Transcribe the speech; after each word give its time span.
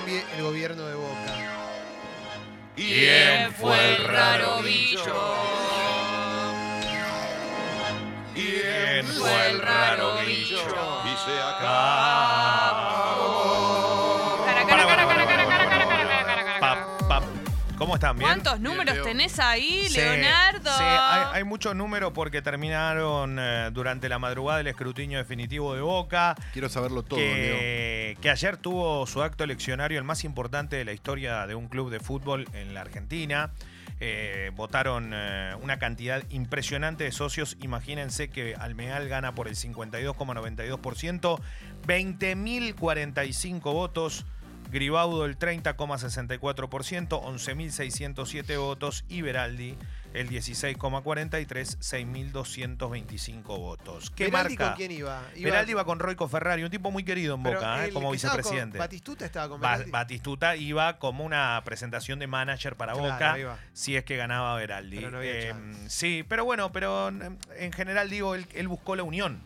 cambie 0.00 0.24
el 0.36 0.42
gobierno 0.42 0.86
de 0.86 0.94
Boca. 0.94 1.34
¿Quién 2.74 3.52
fue 3.54 3.96
el 3.96 4.04
raro 4.04 4.62
bicho? 4.62 5.14
¿Quién 8.34 9.06
fue 9.06 9.50
el 9.50 9.60
raro 9.60 10.16
bicho? 10.24 11.02
Dice 11.04 11.42
acá. 11.42 12.49
¿Cómo 17.90 17.96
están? 17.96 18.16
¿Bien? 18.16 18.30
¿Cuántos 18.30 18.60
números 18.60 18.94
Leo. 18.94 19.04
tenés 19.04 19.40
ahí, 19.40 19.88
Sí, 19.88 19.96
Leonardo? 19.96 20.70
Sí, 20.70 20.84
hay, 20.84 21.24
hay 21.32 21.42
muchos 21.42 21.74
números 21.74 22.12
porque 22.14 22.40
terminaron 22.40 23.36
eh, 23.40 23.70
durante 23.72 24.08
la 24.08 24.20
madrugada 24.20 24.60
el 24.60 24.68
escrutinio 24.68 25.18
definitivo 25.18 25.74
de 25.74 25.80
Boca. 25.80 26.36
Quiero 26.52 26.68
saberlo 26.68 27.02
todo, 27.02 27.18
Leo. 27.18 27.26
que, 27.26 28.16
que 28.20 28.30
ayer 28.30 28.58
tuvo 28.58 29.08
su 29.08 29.24
acto 29.24 29.42
eleccionario, 29.42 29.98
el 29.98 30.04
más 30.04 30.22
importante 30.22 30.76
de 30.76 30.84
la 30.84 30.92
historia 30.92 31.48
de 31.48 31.56
un 31.56 31.66
club 31.66 31.90
de 31.90 31.98
fútbol 31.98 32.46
en 32.52 32.74
la 32.74 32.82
Argentina. 32.82 33.50
Eh, 33.98 34.52
votaron 34.54 35.10
eh, 35.12 35.56
una 35.60 35.80
cantidad 35.80 36.22
impresionante 36.30 37.02
de 37.02 37.10
socios. 37.10 37.56
Imagínense 37.60 38.30
que 38.30 38.54
Almeal 38.54 39.08
gana 39.08 39.34
por 39.34 39.48
el 39.48 39.56
52,92%, 39.56 41.40
20.045 41.88 43.60
votos. 43.62 44.26
Gribaudo 44.70 45.24
el 45.24 45.38
30,64%, 45.38 47.08
11.607 47.08 48.58
votos 48.58 49.04
y 49.08 49.22
Beraldi 49.22 49.76
el 50.12 50.28
16,43, 50.28 51.78
6.225 51.78 53.42
votos. 53.58 54.10
¿Qué 54.10 54.24
Beraldi 54.26 54.56
marca? 54.56 54.68
con 54.70 54.76
quién 54.76 54.90
iba? 54.92 55.22
Beraldi 55.40 55.70
iba 55.72 55.84
con 55.84 55.98
Roico 56.00 56.26
Ferrari, 56.28 56.64
un 56.64 56.70
tipo 56.70 56.90
muy 56.90 57.04
querido 57.04 57.36
en 57.36 57.42
pero 57.42 57.56
Boca, 57.60 57.86
¿eh? 57.86 57.90
como 57.90 58.10
que 58.10 58.16
estaba 58.16 58.32
con- 58.34 58.38
vicepresidente. 58.42 58.78
Batistuta 58.78 59.24
estaba 59.24 59.48
con 59.48 59.60
Ba- 59.60 59.70
Beraldi. 59.72 59.90
Batistuta 59.92 60.56
iba 60.56 60.98
como 60.98 61.24
una 61.24 61.60
presentación 61.64 62.18
de 62.18 62.26
manager 62.26 62.76
para 62.76 62.92
Claro, 62.94 63.12
Boca, 63.12 63.58
si 63.72 63.96
es 63.96 64.04
que 64.04 64.16
ganaba 64.16 64.54
Beraldi. 64.56 64.96
Pero 64.96 65.10
no 65.12 65.18
había 65.18 65.30
Eh, 65.32 65.54
sí, 65.88 66.24
pero 66.28 66.44
bueno, 66.44 66.72
pero 66.72 67.08
en 67.08 67.38
en 67.56 67.72
general 67.72 68.10
digo, 68.10 68.34
él, 68.34 68.46
él 68.54 68.66
buscó 68.68 68.96
la 68.96 69.02
unión 69.04 69.40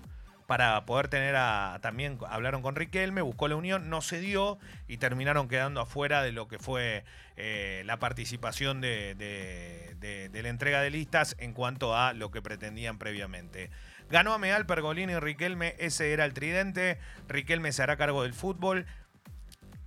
para 0.46 0.84
poder 0.84 1.08
tener 1.08 1.36
a. 1.36 1.78
También 1.80 2.18
hablaron 2.28 2.62
con 2.62 2.76
Riquelme, 2.76 3.22
buscó 3.22 3.48
la 3.48 3.56
unión, 3.56 3.88
no 3.88 4.02
se 4.02 4.20
dio 4.20 4.58
y 4.88 4.98
terminaron 4.98 5.48
quedando 5.48 5.80
afuera 5.80 6.22
de 6.22 6.32
lo 6.32 6.48
que 6.48 6.58
fue 6.58 7.04
eh, 7.36 7.82
la 7.86 7.98
participación 7.98 8.80
de, 8.80 10.30
la 10.32 10.48
entrega 10.48 10.80
de 10.82 10.90
listas 10.90 11.34
en 11.38 11.52
cuanto 11.52 11.96
a 11.96 12.12
lo 12.12 12.30
que 12.30 12.42
pretendían 12.42 12.98
previamente. 12.98 13.70
Ganó 14.10 14.34
Ameal, 14.34 14.66
Pergolini 14.66 15.14
y 15.14 15.18
Riquelme, 15.18 15.74
ese 15.78 16.12
era 16.12 16.24
el 16.24 16.34
tridente. 16.34 16.98
Riquelme 17.26 17.72
se 17.72 17.82
hará 17.82 17.96
cargo 17.96 18.22
del 18.22 18.34
fútbol. 18.34 18.86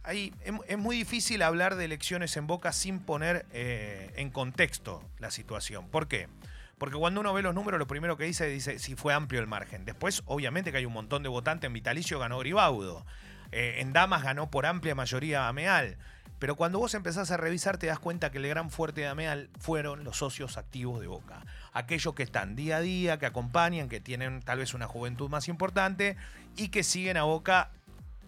Ahí 0.04 0.34
es, 0.44 0.54
es 0.68 0.78
muy 0.78 0.98
difícil 0.98 1.44
hablar 1.44 1.76
de 1.76 1.86
elecciones 1.86 2.36
en 2.38 2.48
Boca 2.48 2.72
sin 2.72 3.00
poner 3.00 3.46
eh, 3.52 4.12
en 4.16 4.32
contexto 4.32 5.04
la 5.20 5.30
situación. 5.30 5.90
¿Por 5.90 6.08
qué? 6.08 6.28
Porque 6.78 6.98
cuando 6.98 7.22
uno 7.22 7.34
ve 7.34 7.42
los 7.42 7.56
números, 7.56 7.80
lo 7.80 7.88
primero 7.88 8.18
que 8.18 8.26
dice 8.26 8.48
dice 8.48 8.78
si 8.80 8.96
fue 8.96 9.14
amplio 9.14 9.42
el 9.42 9.48
margen. 9.48 9.86
Después, 9.86 10.22
obviamente, 10.26 10.72
que 10.72 10.78
hay 10.78 10.86
un 10.86 10.94
montón 10.94 11.24
de 11.24 11.30
votantes. 11.30 11.68
En 11.68 11.74
Vitalicio 11.74 12.20
ganó 12.20 12.40
Gribaudo. 12.40 13.06
Eh, 13.52 13.78
en 13.80 13.94
Damas 13.94 14.24
ganó 14.24 14.52
por 14.52 14.66
amplia 14.66 14.94
mayoría 14.94 15.48
Ameal. 15.48 15.98
Pero 16.40 16.56
cuando 16.56 16.78
vos 16.78 16.94
empezás 16.94 17.32
a 17.32 17.38
revisar, 17.38 17.78
te 17.78 17.88
das 17.88 17.98
cuenta 17.98 18.30
que 18.30 18.38
el 18.38 18.48
gran 18.48 18.70
fuerte 18.70 19.02
de 19.02 19.08
Ameal 19.08 19.50
fueron 19.60 20.04
los 20.04 20.18
socios 20.18 20.58
activos 20.58 21.02
de 21.02 21.08
Boca. 21.08 21.44
Aquellos 21.74 22.14
que 22.14 22.22
están 22.22 22.56
día 22.56 22.78
a 22.78 22.82
día, 22.82 23.18
que 23.18 23.26
acompañan, 23.26 23.90
que 23.90 24.00
tienen 24.00 24.42
tal 24.44 24.60
vez 24.60 24.76
una 24.76 24.86
juventud 24.86 25.30
más 25.30 25.48
importante 25.48 26.16
y 26.56 26.70
que 26.70 26.84
siguen 26.84 27.18
a 27.18 27.24
Boca 27.24 27.72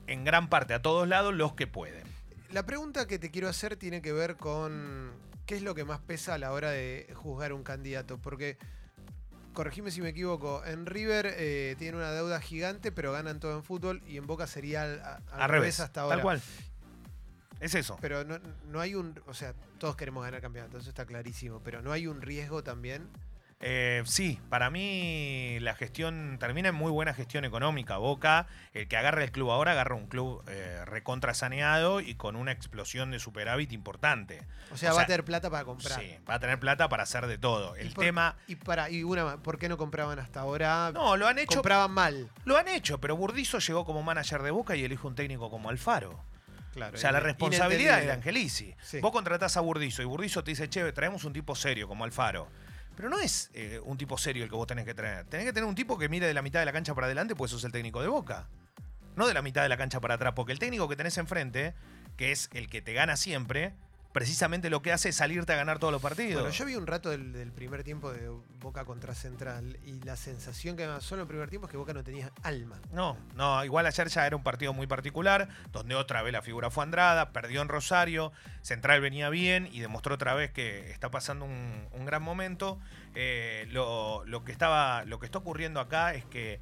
en 0.08 0.24
gran 0.24 0.50
parte 0.50 0.74
a 0.74 0.82
todos 0.82 1.08
lados 1.08 1.36
los 1.36 1.54
que 1.54 1.68
pueden. 1.68 2.04
La 2.52 2.66
pregunta 2.66 3.06
que 3.06 3.20
te 3.20 3.30
quiero 3.30 3.48
hacer 3.48 3.76
tiene 3.76 4.02
que 4.02 4.12
ver 4.12 4.38
con 4.38 5.12
qué 5.50 5.56
es 5.56 5.64
lo 5.64 5.74
que 5.74 5.84
más 5.84 6.00
pesa 6.00 6.36
a 6.36 6.38
la 6.38 6.52
hora 6.52 6.70
de 6.70 7.12
juzgar 7.16 7.54
un 7.54 7.64
candidato. 7.64 8.20
Porque, 8.20 8.60
corregime 9.54 9.90
si 9.90 10.00
me 10.00 10.10
equivoco, 10.10 10.64
en 10.64 10.86
River 10.86 11.26
eh, 11.38 11.76
tiene 11.80 11.98
una 11.98 12.12
deuda 12.12 12.40
gigante, 12.40 12.92
pero 12.92 13.12
ganan 13.12 13.40
todo 13.40 13.56
en 13.58 13.64
fútbol 13.64 14.04
y 14.08 14.18
en 14.18 14.28
Boca 14.28 14.46
sería 14.46 14.84
al, 14.84 15.00
a- 15.00 15.16
al 15.32 15.42
Al 15.42 15.50
revés, 15.50 15.80
hasta 15.80 16.02
ahora. 16.02 16.18
tal 16.18 16.22
cual. 16.22 16.42
Es 17.60 17.74
eso. 17.74 17.98
Pero 18.00 18.24
no, 18.24 18.40
no 18.68 18.80
hay 18.80 18.94
un. 18.94 19.20
O 19.26 19.34
sea, 19.34 19.54
todos 19.80 19.96
queremos 19.96 20.24
ganar 20.24 20.40
campeonato, 20.40 20.78
eso 20.78 20.90
está 20.90 21.06
clarísimo. 21.08 21.62
Pero 21.64 21.82
no 21.82 21.92
hay 21.92 22.06
un 22.06 22.22
riesgo 22.22 22.64
también. 22.64 23.10
Eh, 23.62 24.04
sí, 24.06 24.40
para 24.50 24.70
mí 24.70 25.58
la 25.60 25.76
gestión 25.76 26.38
termina 26.40 26.70
en 26.70 26.76
muy 26.76 26.92
buena 26.92 27.14
gestión 27.14 27.44
económica. 27.44 27.98
Boca, 27.98 28.48
el 28.74 28.88
que 28.88 28.96
agarra 28.96 29.22
el 29.24 29.34
club 29.34 29.52
ahora, 29.52 29.74
agarra 29.74 29.96
un 29.96 30.08
club 30.08 30.42
eh, 30.48 30.84
recontra 30.86 31.34
saneado 31.34 32.00
y 32.00 32.16
con 32.16 32.38
una 32.38 32.54
explosión 32.54 33.12
de 33.12 33.20
superávit 33.20 33.74
importante. 33.74 34.42
O 34.72 34.78
sea, 34.78 34.92
O 34.92 34.94
va 34.94 35.00
sea, 35.00 35.04
a 35.04 35.08
tener 35.08 35.26
plata 35.26 35.50
para 35.50 35.66
comprar. 35.66 36.00
Sí, 36.00 36.16
va 36.30 36.36
a 36.36 36.40
tener 36.40 36.58
plata 36.58 36.88
para 36.88 37.04
hacer 37.04 37.28
de 37.28 37.38
todo. 37.38 37.76
Y 37.76 37.82
El 37.82 37.92
por- 37.92 38.06
tema. 38.06 38.36
Y 38.48 38.56
para 38.56 38.90
y 38.90 39.04
una 39.04 39.38
¿por 39.38 39.58
qué 39.60 39.68
no 39.68 39.78
compraban 39.78 40.20
hasta 40.20 40.40
ahora? 40.40 40.92
No, 40.94 41.18
lo 41.18 41.28
han 41.28 41.38
hecho. 41.40 41.56
compraban 41.56 41.92
mal. 41.92 42.30
Lo 42.46 42.56
han 42.58 42.70
hecho, 42.70 43.02
pero 43.02 43.18
Burdizo 43.18 43.60
llegó 43.60 43.84
como 43.84 44.02
manager 44.04 44.42
de 44.42 44.52
Boca 44.52 44.78
y 44.78 44.86
elige 44.86 45.06
un 45.06 45.16
técnico 45.16 45.50
como 45.52 45.70
Alfaro. 45.70 46.18
Claro. 46.74 46.96
O 46.96 46.98
sea, 46.98 47.12
la 47.12 47.20
responsabilidad 47.20 48.00
es 48.00 48.06
de. 48.06 48.12
Angelici. 48.14 48.74
Sí. 48.82 49.02
Vos 49.02 49.12
contratás 49.12 49.58
a 49.58 49.60
Burdizo 49.60 50.02
y 50.02 50.06
Burdizo 50.06 50.46
te 50.46 50.52
dice, 50.52 50.70
che, 50.70 50.90
traemos 50.94 51.26
un 51.26 51.34
tipo 51.34 51.56
serio 51.56 51.90
como 51.90 52.06
Alfaro. 52.06 52.48
Pero 53.00 53.08
no 53.08 53.18
es 53.18 53.50
eh, 53.54 53.80
un 53.86 53.98
tipo 53.98 54.18
serio 54.18 54.44
el 54.44 54.50
que 54.50 54.58
vos 54.58 54.68
tenés 54.68 54.84
que 54.84 54.94
traer. 54.94 55.24
Tenés 55.24 55.46
que 55.46 55.54
tener 55.54 55.70
un 55.70 55.74
tipo 55.74 55.98
que 55.98 56.10
mire 56.10 56.28
de 56.28 56.34
la 56.34 56.42
mitad 56.42 56.60
de 56.60 56.66
la 56.66 56.74
cancha 56.74 56.94
para 56.94 57.08
adelante, 57.08 57.34
pues 57.34 57.50
sos 57.50 57.64
el 57.64 57.72
técnico 57.72 58.02
de 58.02 58.10
Boca. 58.10 58.50
No 59.16 59.26
de 59.26 59.34
la 59.34 59.42
mitad 59.42 59.64
de 59.64 59.70
la 59.70 59.78
cancha 59.78 60.02
para 60.02 60.16
atrás, 60.16 60.34
porque 60.36 60.52
el 60.52 60.60
técnico 60.60 60.90
que 60.90 60.98
tenés 60.98 61.18
enfrente, 61.18 61.74
que 62.18 62.34
es 62.34 62.50
el 62.52 62.68
que 62.68 62.82
te 62.82 62.92
gana 62.92 63.16
siempre, 63.16 63.72
precisamente 64.12 64.70
lo 64.70 64.82
que 64.82 64.92
hace 64.92 65.10
es 65.10 65.16
salirte 65.16 65.54
a 65.54 65.56
ganar 65.56 65.80
todos 65.80 65.92
los 65.92 66.02
partidos. 66.02 66.42
Bueno, 66.42 66.56
yo 66.56 66.66
vi 66.66 66.76
un 66.76 66.88
rato 66.88 67.10
del, 67.10 67.32
del 67.32 67.52
primer 67.52 67.84
tiempo 67.84 68.12
de 68.12 68.30
Boca 68.60 68.86
contra 68.86 69.14
Central 69.14 69.78
y 69.86 70.02
la 70.02 70.16
sensación 70.16 70.76
que 70.76 70.88
me 70.88 70.94
pasó 70.94 71.16
en 71.16 71.22
el 71.22 71.28
primer 71.28 71.50
tiempo 71.50 71.68
es 71.68 71.72
que 71.72 71.78
Boca 71.78 71.94
no 71.94 72.04
tenía 72.04 72.32
alma. 72.44 72.80
No, 72.92 73.18
no, 73.36 73.64
igual 73.64 73.86
ayer 73.86 74.08
ya 74.08 74.26
era 74.26 74.36
un 74.36 74.44
partido 74.44 74.74
muy 74.74 74.88
particular, 74.88 75.48
donde 75.72 75.96
otra 75.96 76.22
vez 76.24 76.34
la 76.34 76.42
figura 76.42 76.70
fue 76.70 76.84
Andrada, 76.84 77.32
perdió 77.32 77.62
en 77.62 77.68
Rosario, 77.68 78.32
Central 78.62 79.02
venía 79.02 79.30
bien 79.30 79.70
y 79.72 79.80
demostró 79.80 80.16
otra 80.16 80.34
vez 80.34 80.52
que 80.52 80.90
está 80.92 81.12
pasando 81.12 81.46
un, 81.46 81.88
un 81.92 82.06
gran 82.06 82.24
momento. 82.24 82.80
Eh, 83.16 83.68
lo, 83.72 84.24
lo 84.26 84.44
que 84.44 84.52
estaba, 84.52 85.04
lo 85.06 85.20
que 85.20 85.26
está 85.26 85.40
ocurriendo 85.40 85.80
acá 85.80 86.14
es 86.14 86.26
que 86.26 86.62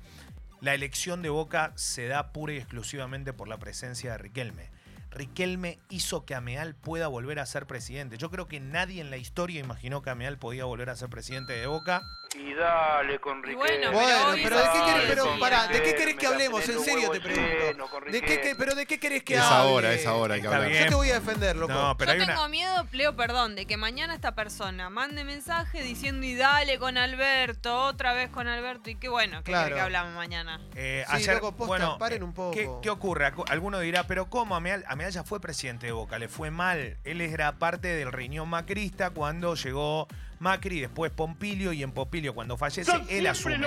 la 0.59 0.73
elección 0.73 1.21
de 1.21 1.29
Boca 1.29 1.71
se 1.75 2.07
da 2.07 2.31
pura 2.33 2.53
y 2.53 2.57
exclusivamente 2.57 3.31
por 3.31 3.47
la 3.47 3.57
presencia 3.57 4.11
de 4.13 4.17
Riquelme. 4.17 4.69
Riquelme 5.17 5.79
hizo 5.89 6.25
que 6.25 6.35
Ameal 6.35 6.75
pueda 6.75 7.07
volver 7.07 7.39
a 7.39 7.45
ser 7.47 7.65
presidente. 7.65 8.19
Yo 8.19 8.29
creo 8.29 8.47
que 8.47 8.59
nadie 8.59 9.01
en 9.01 9.09
la 9.09 9.17
historia 9.17 9.59
imaginó 9.59 10.03
que 10.03 10.11
Ameal 10.11 10.37
podía 10.37 10.65
volver 10.65 10.91
a 10.91 10.95
ser 10.95 11.09
presidente 11.09 11.53
de 11.53 11.65
Boca. 11.65 12.03
Y 12.39 12.53
dale 12.53 13.19
con 13.19 13.39
Y 13.39 13.41
Riquelme. 13.41 13.89
bueno, 13.89 14.31
pero 14.43 14.57
¿de 14.57 14.63
qué 14.71 14.79
querés, 14.85 15.03
pero 15.07 15.39
pará, 15.39 15.67
¿de 15.67 15.81
qué 15.81 15.95
querés 15.95 16.15
que 16.15 16.27
hablemos? 16.27 16.69
En 16.69 16.79
serio 16.81 17.09
te 17.09 17.19
pregunto. 17.19 17.89
¿De 18.11 18.21
qué, 18.21 18.39
qué- 18.41 18.55
pero 18.55 18.75
de 18.75 18.85
qué 18.85 18.99
querés 18.99 19.23
que 19.23 19.35
Es 19.35 19.41
hable? 19.41 19.55
ahora, 19.55 19.93
es 19.93 20.05
ahora 20.05 20.35
hay 20.35 20.41
que 20.41 20.47
hablar. 20.47 20.69
Yo 20.71 20.85
te 20.87 20.95
voy 20.95 21.09
a 21.09 21.15
defender, 21.19 21.55
loco. 21.55 21.73
No, 21.73 21.97
pero 21.97 22.13
Yo 22.13 22.25
tengo 22.25 22.39
una, 22.39 22.47
miedo, 22.47 22.87
Leo, 22.91 23.15
perdón, 23.15 23.55
de 23.55 23.65
que 23.65 23.75
mañana 23.77 24.13
esta 24.13 24.35
persona 24.35 24.89
mande 24.89 25.23
mensaje 25.23 25.81
diciendo 25.81 26.25
y 26.25 26.35
dale 26.35 26.77
con 26.77 26.97
Alberto, 26.97 27.85
otra 27.85 28.13
vez 28.13 28.29
con 28.29 28.47
Alberto, 28.47 28.89
y 28.89 28.95
qué 28.95 29.09
bueno, 29.09 29.39
que 29.43 29.51
Claro. 29.51 29.73
que 29.75 29.81
hablamos 29.81 30.13
mañana. 30.13 30.61
Eh, 30.75 31.03
Sí, 31.07 31.15
ayer, 31.15 31.35
loco, 31.35 31.51
posta, 31.53 31.65
bueno, 31.67 31.97
paren 31.97 32.21
un 32.23 32.33
poco. 32.33 32.51
¿qué, 32.51 32.69
qué 32.81 32.89
ocurre? 32.89 33.31
Alguno 33.49 33.79
dirá, 33.79 34.05
pero 34.05 34.29
¿cómo? 34.29 34.55
Ameal, 34.55 34.83
Ameal 34.87 35.11
ya 35.11 35.23
fue 35.23 35.39
presidente 35.41 35.87
de 35.87 35.91
Boca, 35.91 36.19
le 36.19 36.27
fue 36.27 36.51
mal. 36.51 36.97
Él 37.03 37.21
era 37.21 37.53
parte 37.57 37.87
del 37.87 38.11
riñón 38.11 38.47
macrista 38.49 39.09
cuando 39.09 39.55
llegó 39.55 40.07
Macri, 40.39 40.81
después 40.81 41.11
Pompilio, 41.11 41.73
y 41.73 41.83
en 41.83 41.91
Pompilio 41.91 42.33
cuando 42.35 42.57
fallece, 42.57 42.91
él 43.09 43.27
asume. 43.27 43.59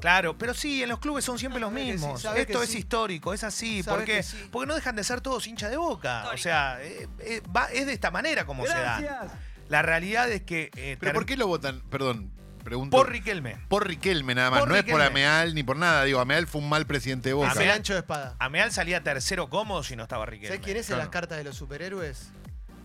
Claro, 0.00 0.36
pero 0.38 0.54
sí, 0.54 0.82
en 0.82 0.88
los 0.88 0.98
clubes 0.98 1.24
son 1.24 1.38
siempre 1.38 1.60
los 1.60 1.70
sí, 1.70 1.76
mismos. 1.76 2.24
Esto 2.24 2.62
es 2.62 2.70
sí. 2.70 2.78
histórico, 2.78 3.34
es 3.34 3.44
así. 3.44 3.82
Porque, 3.82 4.22
sí. 4.22 4.36
porque 4.50 4.66
no 4.66 4.74
dejan 4.74 4.96
de 4.96 5.04
ser 5.04 5.20
todos 5.20 5.46
hinchas 5.46 5.70
de 5.70 5.76
Boca. 5.76 6.30
O 6.32 6.36
sea, 6.36 6.78
eh, 6.82 7.08
eh, 7.20 7.42
va- 7.54 7.70
es 7.72 7.86
de 7.86 7.92
esta 7.92 8.10
manera 8.10 8.46
como 8.46 8.64
se 8.66 8.72
da. 8.72 9.28
La 9.68 9.82
realidad 9.82 10.30
es 10.30 10.42
que... 10.42 10.70
eh, 10.76 10.96
¿Pero 10.98 11.12
por 11.12 11.26
qué 11.26 11.36
lo 11.36 11.46
votan? 11.46 11.80
Perdón, 11.90 12.32
pregunto. 12.64 12.96
Por 12.96 13.08
Riquelme. 13.10 13.56
Por 13.68 13.86
Riquelme 13.86 14.34
nada 14.34 14.50
más. 14.50 14.60
Por 14.60 14.68
no 14.68 14.74
es 14.76 14.84
por. 14.84 15.00
Ameal 15.00 15.54
ni 15.54 15.62
por 15.62 15.76
nada. 15.76 16.02
Digo, 16.04 16.18
Ameal 16.18 16.48
fue 16.48 16.60
un 16.60 16.68
mal 16.68 16.86
presidente 16.86 17.28
de 17.28 17.34
Boca. 17.34 17.52
El 17.62 17.70
ancho 17.70 17.92
de 17.92 18.00
espada. 18.00 18.34
Ameal 18.40 18.72
salía 18.72 19.02
tercero 19.04 19.48
cómodo 19.48 19.84
si 19.84 19.94
no 19.94 20.02
estaba 20.02 20.26
Riquelme. 20.26 20.48
¿Sabes 20.48 20.64
quién 20.64 20.76
es 20.76 20.90
en 20.90 20.98
las 20.98 21.08
cartas 21.10 21.38
de 21.38 21.44
los 21.44 21.56
superhéroes? 21.56 22.32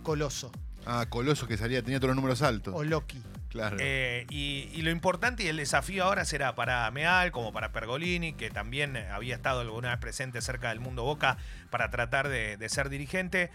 Coloso 0.04 0.52
Ah, 0.86 1.06
Coloso 1.10 1.48
que 1.48 1.58
salía, 1.58 1.82
tenía 1.82 2.00
todos 2.00 2.10
los 2.10 2.16
números 2.16 2.42
altos. 2.42 2.74
o 2.76 2.84
Loki. 2.84 3.22
Claro. 3.50 3.78
Eh, 3.80 4.26
y, 4.30 4.70
y 4.74 4.82
lo 4.82 4.92
importante 4.92 5.44
y 5.44 5.48
el 5.48 5.58
desafío 5.58 6.04
ahora 6.04 6.26
será 6.26 6.56
para 6.56 6.92
Meal, 6.92 7.32
como 7.32 7.54
para 7.54 7.72
Pergolini, 7.72 8.34
que 8.34 8.50
también 8.50 8.98
había 8.98 9.36
estado 9.36 9.62
alguna 9.62 9.92
vez 9.92 10.00
presente 10.00 10.42
cerca 10.42 10.70
del 10.70 10.82
mundo 10.82 11.04
Boca 11.04 11.38
para 11.70 11.90
tratar 11.90 12.28
de, 12.28 12.58
de 12.58 12.70
ser 12.70 12.90
dirigente, 12.90 13.50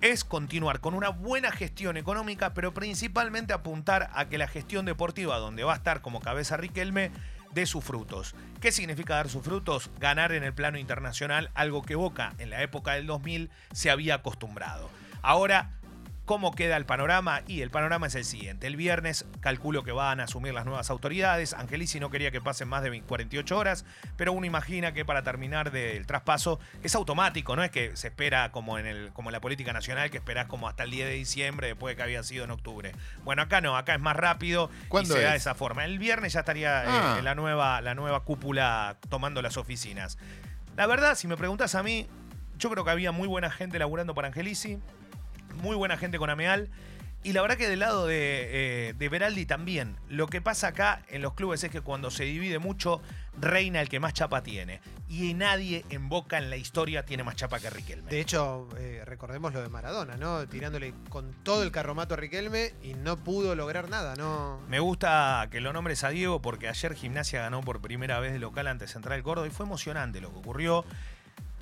es 0.00 0.24
continuar 0.24 0.80
con 0.80 0.94
una 0.94 1.10
buena 1.10 1.52
gestión 1.52 1.96
económica, 1.96 2.52
pero 2.52 2.74
principalmente 2.74 3.52
apuntar 3.52 4.10
a 4.12 4.28
que 4.28 4.38
la 4.38 4.48
gestión 4.48 4.86
deportiva, 4.86 5.38
donde 5.38 5.62
va 5.62 5.72
a 5.72 5.76
estar 5.76 6.02
como 6.02 6.20
cabeza 6.20 6.56
Riquelme, 6.56 7.12
de 7.52 7.66
sus 7.66 7.84
frutos. 7.84 8.34
¿Qué 8.60 8.72
significa 8.72 9.14
dar 9.14 9.28
sus 9.28 9.44
frutos? 9.44 9.88
Ganar 10.00 10.32
en 10.32 10.42
el 10.42 10.52
plano 10.52 10.78
internacional, 10.78 11.50
algo 11.54 11.82
que 11.82 11.94
Boca 11.94 12.34
en 12.38 12.50
la 12.50 12.60
época 12.62 12.94
del 12.94 13.06
2000 13.06 13.50
se 13.72 13.90
había 13.90 14.16
acostumbrado. 14.16 14.90
Ahora 15.22 15.70
¿Cómo 16.24 16.52
queda 16.54 16.78
el 16.78 16.86
panorama? 16.86 17.42
Y 17.46 17.60
el 17.60 17.70
panorama 17.70 18.06
es 18.06 18.14
el 18.14 18.24
siguiente. 18.24 18.66
El 18.66 18.76
viernes 18.76 19.26
calculo 19.40 19.84
que 19.84 19.92
van 19.92 20.20
a 20.20 20.24
asumir 20.24 20.54
las 20.54 20.64
nuevas 20.64 20.88
autoridades. 20.88 21.52
Angelici 21.52 22.00
no 22.00 22.08
quería 22.08 22.30
que 22.30 22.40
pasen 22.40 22.66
más 22.66 22.82
de 22.82 23.02
48 23.02 23.58
horas, 23.58 23.84
pero 24.16 24.32
uno 24.32 24.46
imagina 24.46 24.94
que 24.94 25.04
para 25.04 25.22
terminar 25.22 25.70
del 25.70 26.06
traspaso 26.06 26.58
es 26.82 26.94
automático, 26.94 27.56
no 27.56 27.62
es 27.62 27.70
que 27.70 27.94
se 27.96 28.08
espera 28.08 28.52
como 28.52 28.78
en, 28.78 28.86
el, 28.86 29.12
como 29.12 29.28
en 29.28 29.34
la 29.34 29.40
política 29.42 29.74
nacional, 29.74 30.10
que 30.10 30.16
esperás 30.16 30.46
como 30.46 30.66
hasta 30.66 30.84
el 30.84 30.90
10 30.92 31.08
de 31.08 31.14
diciembre 31.14 31.66
después 31.66 31.92
de 31.92 31.96
que 31.96 32.02
había 32.04 32.22
sido 32.22 32.44
en 32.44 32.52
octubre. 32.52 32.92
Bueno, 33.24 33.42
acá 33.42 33.60
no, 33.60 33.76
acá 33.76 33.94
es 33.94 34.00
más 34.00 34.16
rápido 34.16 34.70
y 34.84 34.88
¿Cuándo 34.88 35.14
se 35.16 35.20
da 35.22 35.30
de 35.32 35.36
es? 35.36 35.42
esa 35.42 35.54
forma. 35.54 35.84
El 35.84 35.98
viernes 35.98 36.32
ya 36.32 36.40
estaría 36.40 36.84
eh, 36.84 36.86
Ah. 36.88 37.20
la 37.22 37.34
nueva, 37.34 37.82
la 37.82 37.94
nueva 37.94 38.20
cúpula 38.24 38.96
tomando 39.10 39.42
las 39.42 39.58
oficinas. 39.58 40.16
La 40.76 40.86
verdad, 40.86 41.16
si 41.16 41.28
me 41.28 41.36
preguntas 41.36 41.74
a 41.74 41.82
mí, 41.82 42.06
yo 42.56 42.70
creo 42.70 42.82
que 42.84 42.90
había 42.92 43.12
muy 43.12 43.28
buena 43.28 43.50
gente 43.50 43.78
laburando 43.78 44.14
para 44.14 44.28
Angelici 44.28 44.78
muy 45.54 45.76
buena 45.76 45.96
gente 45.96 46.18
con 46.18 46.30
Ameal. 46.30 46.70
Y 47.24 47.32
la 47.32 47.40
verdad 47.40 47.56
que 47.56 47.68
del 47.68 47.78
lado 47.78 48.06
de, 48.06 48.88
eh, 48.88 48.92
de 48.92 49.08
Beraldi 49.08 49.46
también. 49.46 49.96
Lo 50.10 50.26
que 50.26 50.42
pasa 50.42 50.68
acá 50.68 51.02
en 51.08 51.22
los 51.22 51.32
clubes 51.32 51.64
es 51.64 51.70
que 51.70 51.80
cuando 51.80 52.10
se 52.10 52.24
divide 52.24 52.58
mucho, 52.58 53.00
reina 53.40 53.80
el 53.80 53.88
que 53.88 53.98
más 53.98 54.12
chapa 54.12 54.42
tiene. 54.42 54.80
Y 55.08 55.32
nadie 55.32 55.86
en 55.88 56.08
Boca 56.10 56.38
en 56.38 56.50
la 56.50 56.56
historia 56.56 57.04
tiene 57.04 57.24
más 57.24 57.36
chapa 57.36 57.60
que 57.60 57.70
Riquelme. 57.70 58.10
De 58.10 58.20
hecho, 58.20 58.68
eh, 58.76 59.02
recordemos 59.06 59.54
lo 59.54 59.62
de 59.62 59.68
Maradona, 59.68 60.16
¿no? 60.16 60.46
Tirándole 60.48 60.92
con 61.08 61.32
todo 61.42 61.62
el 61.62 61.70
carromato 61.70 62.14
a 62.14 62.16
Riquelme 62.18 62.74
y 62.82 62.94
no 62.94 63.16
pudo 63.16 63.54
lograr 63.54 63.88
nada, 63.88 64.14
¿no? 64.16 64.60
Me 64.68 64.80
gusta 64.80 65.48
que 65.50 65.60
lo 65.60 65.72
nombres 65.72 66.04
a 66.04 66.10
Diego 66.10 66.42
porque 66.42 66.68
ayer 66.68 66.94
Gimnasia 66.94 67.40
ganó 67.40 67.62
por 67.62 67.80
primera 67.80 68.20
vez 68.20 68.32
de 68.32 68.38
local 68.38 68.66
ante 68.66 68.86
Central 68.86 69.22
Córdoba 69.22 69.46
y 69.46 69.50
fue 69.50 69.66
emocionante 69.66 70.20
lo 70.20 70.30
que 70.30 70.38
ocurrió. 70.38 70.84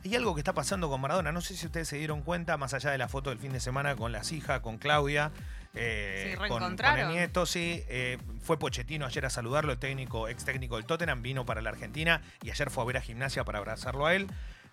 Hay 0.04 0.16
algo 0.16 0.34
que 0.34 0.40
está 0.40 0.52
pasando 0.52 0.88
con 0.88 1.00
Maradona, 1.00 1.30
no 1.32 1.40
sé 1.40 1.56
si 1.56 1.66
ustedes 1.66 1.86
se 1.88 1.96
dieron 1.96 2.22
cuenta, 2.22 2.56
más 2.56 2.74
allá 2.74 2.90
de 2.90 2.98
la 2.98 3.08
foto 3.08 3.30
del 3.30 3.38
fin 3.38 3.52
de 3.52 3.60
semana 3.60 3.94
con 3.94 4.10
las 4.10 4.32
hijas, 4.32 4.60
con 4.60 4.78
Claudia, 4.78 5.30
eh, 5.74 6.30
Sí, 6.32 6.36
con, 6.48 6.76
con 6.76 6.98
el 6.98 7.08
nieto, 7.08 7.46
sí. 7.46 7.84
eh, 7.88 8.18
fue 8.42 8.58
Pochettino 8.58 9.06
ayer 9.06 9.24
a 9.26 9.30
saludarlo, 9.30 9.72
el 9.72 9.78
técnico, 9.78 10.28
ex 10.28 10.44
técnico 10.44 10.76
del 10.76 10.86
Tottenham, 10.86 11.22
vino 11.22 11.46
para 11.46 11.62
la 11.62 11.70
Argentina 11.70 12.20
y 12.42 12.50
ayer 12.50 12.68
fue 12.70 12.82
a 12.82 12.86
ver 12.86 12.96
a 12.96 13.00
Gimnasia 13.00 13.44
para 13.44 13.58
abrazarlo 13.58 14.06
a 14.06 14.14
él. 14.14 14.26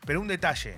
Pero 0.06 0.20
un 0.20 0.28
detalle, 0.28 0.78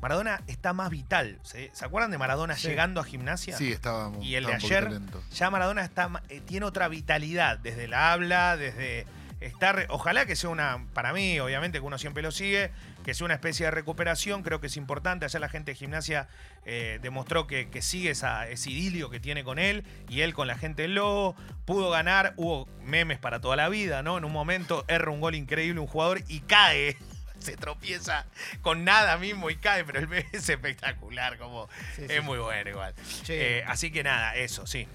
Maradona 0.00 0.42
está 0.48 0.72
más 0.72 0.90
vital. 0.90 1.38
¿sí? 1.44 1.70
¿Se 1.72 1.84
acuerdan 1.84 2.10
de 2.10 2.18
Maradona 2.18 2.56
Sí. 2.56 2.68
llegando 2.68 3.00
a 3.00 3.04
Gimnasia? 3.04 3.56
Sí, 3.56 3.72
estaba 3.72 4.12
Y 4.20 4.34
el 4.34 4.44
de 4.46 4.54
ayer, 4.54 4.90
lento. 4.90 5.22
ya 5.32 5.50
Maradona 5.50 5.84
está, 5.84 6.10
eh, 6.28 6.40
tiene 6.44 6.66
otra 6.66 6.88
vitalidad, 6.88 7.58
desde 7.58 7.88
la 7.88 8.12
habla, 8.12 8.56
desde 8.56 9.06
estar. 9.40 9.86
Ojalá 9.90 10.26
que 10.26 10.36
sea 10.36 10.50
una, 10.50 10.84
para 10.94 11.12
mí, 11.12 11.38
obviamente, 11.40 11.78
que 11.78 11.84
uno 11.84 11.98
siempre 11.98 12.22
lo 12.22 12.30
sigue, 12.32 12.70
que 13.04 13.14
sea 13.14 13.24
una 13.24 13.34
especie 13.34 13.66
de 13.66 13.70
recuperación, 13.70 14.42
creo 14.42 14.60
que 14.60 14.66
es 14.68 14.76
importante. 14.76 15.24
Ayer 15.24 15.40
la 15.40 15.48
gente 15.48 15.72
de 15.72 15.74
gimnasia 15.76 16.28
eh, 16.64 16.98
demostró 17.02 17.46
que, 17.46 17.68
que 17.70 17.82
sigue 17.82 18.10
esa, 18.10 18.48
ese 18.48 18.70
idilio 18.70 19.10
que 19.10 19.20
tiene 19.20 19.44
con 19.44 19.58
él 19.58 19.84
y 20.08 20.20
él 20.22 20.34
con 20.34 20.46
la 20.46 20.56
gente 20.56 20.82
del 20.82 20.94
Lobo. 20.94 21.36
Pudo 21.64 21.90
ganar, 21.90 22.34
hubo 22.36 22.66
memes 22.82 23.18
para 23.18 23.40
toda 23.40 23.56
la 23.56 23.68
vida, 23.68 24.02
¿no? 24.02 24.18
En 24.18 24.24
un 24.24 24.32
momento 24.32 24.84
erra 24.88 25.10
un 25.10 25.20
gol 25.20 25.34
increíble 25.34 25.80
un 25.80 25.86
jugador 25.86 26.22
y 26.28 26.40
cae. 26.40 26.96
Se 27.38 27.56
tropieza 27.56 28.26
con 28.62 28.82
nada 28.84 29.16
mismo 29.16 29.48
y 29.48 29.54
cae, 29.56 29.84
pero 29.84 30.00
el 30.00 30.08
meme 30.08 30.26
es 30.32 30.48
espectacular, 30.48 31.38
como 31.38 31.68
Sí, 31.94 32.02
es 32.08 32.12
sí. 32.12 32.20
muy 32.20 32.38
bueno 32.38 32.68
igual. 32.68 32.94
Eh, 33.28 33.62
así 33.68 33.92
que 33.92 34.02
nada, 34.02 34.34
eso, 34.34 34.66
sí. 34.66 34.88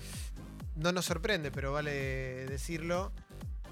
no 0.75 0.91
nos 0.91 1.05
sorprende, 1.05 1.51
pero 1.51 1.71
vale 1.71 1.91
decirlo. 2.47 3.13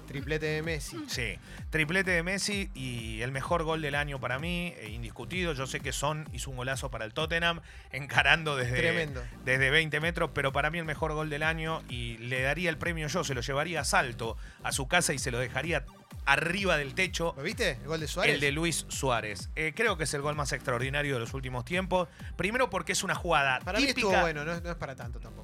Triplete 0.06 0.46
de 0.46 0.62
Messi. 0.62 0.96
Sí, 1.08 1.38
triplete 1.70 2.10
de 2.10 2.22
Messi 2.22 2.70
y 2.74 3.20
el 3.22 3.32
mejor 3.32 3.62
gol 3.64 3.80
del 3.82 3.94
año 3.94 4.20
para 4.20 4.38
mí, 4.38 4.74
eh, 4.78 4.90
indiscutido. 4.90 5.52
Yo 5.54 5.66
sé 5.66 5.80
que 5.80 5.92
Son 5.92 6.28
hizo 6.32 6.50
un 6.50 6.56
golazo 6.56 6.90
para 6.90 7.04
el 7.04 7.12
Tottenham, 7.14 7.60
encarando 7.90 8.56
desde, 8.56 8.76
Tremendo. 8.76 9.22
desde 9.44 9.70
20 9.70 10.00
metros, 10.00 10.30
pero 10.34 10.52
para 10.52 10.70
mí 10.70 10.78
el 10.78 10.84
mejor 10.84 11.12
gol 11.12 11.30
del 11.30 11.42
año 11.42 11.82
y 11.88 12.18
le 12.18 12.42
daría 12.42 12.70
el 12.70 12.78
premio 12.78 13.08
yo, 13.08 13.24
se 13.24 13.34
lo 13.34 13.40
llevaría 13.40 13.80
a 13.80 13.84
salto 13.84 14.36
a 14.62 14.72
su 14.72 14.88
casa 14.88 15.12
y 15.14 15.18
se 15.18 15.30
lo 15.30 15.38
dejaría 15.38 15.84
arriba 16.24 16.76
del 16.76 16.94
techo. 16.94 17.34
¿Lo 17.36 17.42
viste? 17.42 17.70
¿El 17.82 17.86
gol 17.88 18.00
de 18.00 18.06
Suárez? 18.06 18.34
El 18.34 18.40
de 18.40 18.52
Luis 18.52 18.84
Suárez. 18.88 19.48
Eh, 19.56 19.72
creo 19.74 19.96
que 19.96 20.04
es 20.04 20.14
el 20.14 20.20
gol 20.20 20.34
más 20.36 20.52
extraordinario 20.52 21.14
de 21.14 21.20
los 21.20 21.34
últimos 21.34 21.64
tiempos. 21.64 22.08
Primero 22.36 22.70
porque 22.70 22.92
es 22.92 23.02
una 23.02 23.14
jugada 23.14 23.58
Para 23.60 23.78
mí 23.80 23.86
típica. 23.86 24.06
estuvo 24.08 24.20
bueno, 24.22 24.44
no, 24.44 24.60
no 24.60 24.70
es 24.70 24.76
para 24.76 24.94
tanto 24.94 25.18
tampoco. 25.20 25.41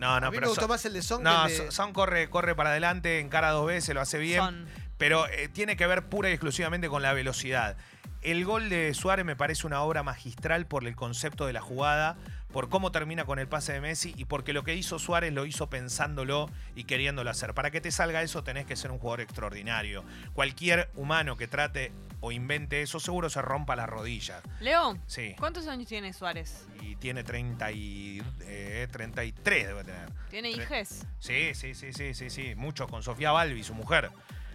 No, 0.00 0.18
no, 0.20 0.26
a 0.26 0.30
mí 0.30 0.36
pero 0.36 0.46
me 0.46 0.48
gustó 0.48 0.62
Son- 0.62 0.70
más 0.70 0.84
el 0.86 0.92
de 0.94 1.02
Son 1.02 1.22
No, 1.22 1.46
que 1.46 1.52
el 1.56 1.58
de... 1.66 1.70
Son 1.72 1.92
corre, 1.92 2.28
corre 2.30 2.54
para 2.56 2.70
adelante, 2.70 3.20
encara 3.20 3.50
dos 3.50 3.66
veces, 3.66 3.94
lo 3.94 4.00
hace 4.00 4.18
bien. 4.18 4.40
Son. 4.40 4.66
pero 4.98 5.26
eh, 5.28 5.48
tiene 5.48 5.76
que 5.76 5.86
ver 5.86 6.08
pura 6.08 6.28
y 6.30 6.32
exclusivamente 6.32 6.88
con 6.88 7.02
la 7.02 7.12
velocidad. 7.12 7.76
El 8.22 8.44
gol 8.44 8.68
de 8.68 8.92
Suárez 8.94 9.24
me 9.24 9.34
parece 9.36 9.66
una 9.66 9.80
obra 9.82 10.02
magistral 10.02 10.66
por 10.66 10.86
el 10.86 10.94
concepto 10.96 11.46
de 11.46 11.52
la 11.54 11.60
jugada, 11.62 12.16
por 12.52 12.68
cómo 12.68 12.90
termina 12.92 13.24
con 13.24 13.38
el 13.38 13.46
pase 13.48 13.72
de 13.72 13.80
Messi 13.80 14.14
y 14.16 14.24
porque 14.24 14.52
lo 14.52 14.64
que 14.64 14.74
hizo 14.74 14.98
Suárez 14.98 15.32
lo 15.32 15.46
hizo 15.46 15.70
pensándolo 15.70 16.50
y 16.74 16.84
queriéndolo 16.84 17.30
hacer. 17.30 17.54
Para 17.54 17.70
que 17.70 17.80
te 17.80 17.90
salga 17.90 18.22
eso 18.22 18.42
tenés 18.42 18.66
que 18.66 18.76
ser 18.76 18.90
un 18.90 18.98
jugador 18.98 19.20
extraordinario. 19.20 20.04
Cualquier 20.32 20.90
humano 20.94 21.36
que 21.36 21.46
trate 21.46 21.92
o 22.20 22.32
invente 22.32 22.82
eso 22.82 22.98
seguro 23.00 23.30
se 23.30 23.40
rompa 23.40 23.76
las 23.76 23.88
rodillas. 23.88 24.42
Leo, 24.60 24.98
Sí. 25.06 25.34
¿cuántos 25.38 25.66
años 25.68 25.88
tiene 25.88 26.12
Suárez? 26.12 26.66
Y 26.82 26.96
tiene 26.96 27.22
30 27.24 27.70
y, 27.72 28.22
eh, 28.42 28.88
33 28.90 29.66
debe 29.68 29.84
tener. 29.84 30.08
¿Tiene 30.28 30.50
hijes? 30.50 31.06
Sí, 31.18 31.54
sí, 31.54 31.74
sí, 31.74 31.92
sí, 31.92 32.14
sí, 32.14 32.30
sí. 32.30 32.54
Mucho 32.56 32.86
con 32.88 33.02
Sofía 33.02 33.30
Balbi, 33.32 33.62
su 33.62 33.74
mujer. 33.74 34.10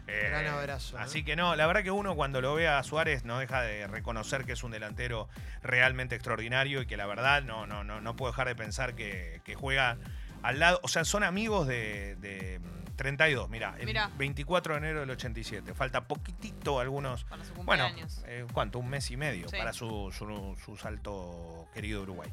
Eh, 0.08 0.28
Gran 0.30 0.46
abrazo, 0.48 0.98
¿eh? 0.98 1.02
Así 1.02 1.24
que 1.24 1.36
no, 1.36 1.56
la 1.56 1.66
verdad 1.68 1.82
que 1.84 1.92
uno 1.92 2.16
cuando 2.16 2.40
lo 2.42 2.54
ve 2.56 2.68
a 2.68 2.82
Suárez 2.84 3.26
no 3.26 3.40
deja 3.40 3.62
de 3.62 3.88
reconocer 3.88 4.46
que 4.46 4.54
es 4.54 4.64
un 4.64 4.72
delantero 4.72 5.28
realmente 5.64 6.14
extraordinario 6.16 6.82
y 6.82 6.86
que 6.86 6.96
la 6.98 7.08
verdad 7.08 7.42
no, 7.44 7.66
no, 7.66 7.84
no, 7.84 8.02
no 8.02 8.16
puedo 8.16 8.32
dejar 8.32 8.48
de 8.48 8.56
pensar 8.56 8.94
que, 8.96 9.42
que 9.44 9.56
juega 9.56 9.98
al 10.44 10.60
lado. 10.60 10.80
O 10.84 10.88
sea, 10.88 11.06
son 11.06 11.24
amigos 11.24 11.68
de, 11.68 12.16
de, 12.18 12.60
mm, 12.60 12.96
32, 12.98 13.50
mira, 13.50 13.76
el 13.80 13.88
Mirá. 13.88 14.10
24 14.16 14.76
de 14.76 14.78
enero 14.78 15.00
del 15.02 15.10
87. 15.10 15.74
Falta 15.74 16.08
poquitito 16.08 16.80
algunos. 16.80 17.24
Para 17.26 17.44
su 17.44 17.54
Bueno, 17.56 17.86
cumpleaños. 17.86 18.24
eh, 18.28 18.46
¿cuánto? 18.54 18.78
Un 18.80 18.88
mes 18.90 19.10
y 19.10 19.18
medio 19.18 19.50
Sí. 19.50 19.58
para 19.58 19.74
su, 19.74 20.14
su- 20.16 20.56
su 20.64 20.78
salto 20.78 21.68
querido 21.74 22.04
Uruguay. 22.04 22.30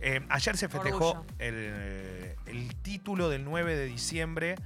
Eh, 0.00 0.20
ayer 0.28 0.56
se 0.56 0.68
festejó 0.68 1.24
el, 1.38 2.34
el 2.46 2.74
título 2.82 3.28
del 3.28 3.44
9 3.44 3.76
de 3.76 3.84
diciembre 3.86 4.56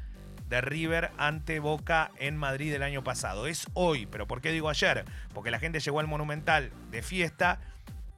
de 0.48 0.60
River 0.60 1.10
ante 1.18 1.58
Boca 1.60 2.10
en 2.18 2.36
Madrid 2.36 2.72
el 2.74 2.82
año 2.82 3.02
pasado. 3.02 3.46
Es 3.46 3.66
hoy, 3.74 4.06
pero 4.06 4.26
¿por 4.26 4.40
qué 4.40 4.52
digo 4.52 4.68
ayer? 4.68 5.04
Porque 5.34 5.50
la 5.50 5.58
gente 5.58 5.80
llegó 5.80 6.00
al 6.00 6.06
Monumental 6.06 6.70
de 6.90 7.02
fiesta. 7.02 7.60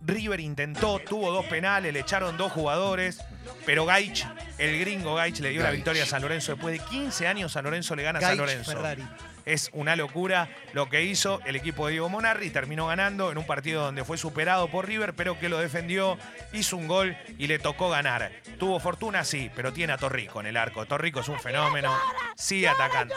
River 0.00 0.38
intentó, 0.40 1.00
tuvo 1.00 1.32
dos 1.32 1.46
penales, 1.46 1.92
le 1.92 2.00
echaron 2.00 2.36
dos 2.36 2.52
jugadores, 2.52 3.20
pero 3.66 3.84
Gaich, 3.84 4.24
el 4.58 4.78
gringo 4.78 5.16
Gaich, 5.16 5.40
le 5.40 5.50
dio 5.50 5.62
la 5.62 5.72
victoria 5.72 6.04
a 6.04 6.06
San 6.06 6.22
Lorenzo. 6.22 6.52
Después 6.52 6.78
de 6.78 6.86
15 6.86 7.26
años, 7.26 7.52
San 7.52 7.64
Lorenzo 7.64 7.96
le 7.96 8.04
gana 8.04 8.20
a 8.20 8.22
San 8.22 8.36
Lorenzo. 8.36 8.70
Ferrari. 8.70 9.04
Es 9.48 9.70
una 9.72 9.96
locura 9.96 10.50
lo 10.74 10.90
que 10.90 11.04
hizo 11.04 11.40
el 11.46 11.56
equipo 11.56 11.86
de 11.86 11.92
Diego 11.92 12.10
Monarri. 12.10 12.50
Terminó 12.50 12.88
ganando 12.88 13.32
en 13.32 13.38
un 13.38 13.46
partido 13.46 13.82
donde 13.82 14.04
fue 14.04 14.18
superado 14.18 14.68
por 14.68 14.86
River, 14.86 15.14
pero 15.14 15.38
que 15.38 15.48
lo 15.48 15.56
defendió, 15.56 16.18
hizo 16.52 16.76
un 16.76 16.86
gol 16.86 17.16
y 17.38 17.46
le 17.46 17.58
tocó 17.58 17.88
ganar. 17.88 18.30
Tuvo 18.58 18.78
fortuna, 18.78 19.24
sí, 19.24 19.50
pero 19.56 19.72
tiene 19.72 19.94
a 19.94 19.96
Torrico 19.96 20.40
en 20.40 20.48
el 20.48 20.58
arco. 20.58 20.84
Torrico 20.84 21.20
es 21.20 21.28
un 21.28 21.40
fenómeno. 21.40 21.90
Sigue 22.36 22.68
atacando. 22.68 23.14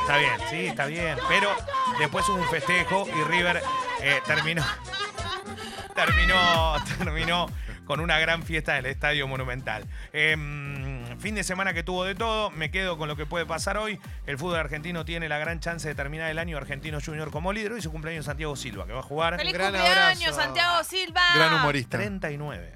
Está 0.00 0.16
bien, 0.16 0.32
sí, 0.48 0.66
está 0.68 0.86
bien. 0.86 1.18
Pero 1.28 1.50
después 1.98 2.26
hubo 2.30 2.38
un 2.38 2.48
festejo 2.48 3.06
y 3.06 3.24
River 3.24 3.60
eh, 4.00 4.20
terminó. 4.26 4.64
Terminó. 5.94 6.76
Terminó 6.96 7.48
con 7.88 8.00
una 8.00 8.18
gran 8.18 8.42
fiesta 8.42 8.76
en 8.76 8.84
el 8.84 8.90
Estadio 8.90 9.26
Monumental. 9.26 9.86
Em, 10.12 11.18
fin 11.18 11.34
de 11.34 11.42
semana 11.42 11.72
que 11.72 11.82
tuvo 11.82 12.04
de 12.04 12.14
todo, 12.14 12.50
me 12.50 12.70
quedo 12.70 12.98
con 12.98 13.08
lo 13.08 13.16
que 13.16 13.24
puede 13.24 13.46
pasar 13.46 13.78
hoy. 13.78 13.98
El 14.26 14.36
fútbol 14.36 14.56
argentino 14.56 15.06
tiene 15.06 15.26
la 15.26 15.38
gran 15.38 15.58
chance 15.58 15.88
de 15.88 15.94
terminar 15.94 16.30
el 16.30 16.38
año 16.38 16.58
argentino 16.58 16.98
junior 17.04 17.30
como 17.30 17.50
líder. 17.50 17.72
Hoy 17.72 17.80
su 17.80 17.90
cumpleaños 17.90 18.26
Santiago 18.26 18.56
Silva, 18.56 18.86
que 18.86 18.92
va 18.92 19.00
a 19.00 19.02
jugar 19.02 19.38
¡Feliz 19.38 19.54
gran 19.54 19.72
cumpleaños, 19.72 20.20
abrazo. 20.28 20.42
Santiago 20.42 20.84
Silva! 20.84 21.22
Gran 21.34 21.54
humorista. 21.54 21.96
39. 21.96 22.74